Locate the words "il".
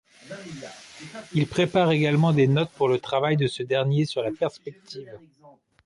1.33-1.45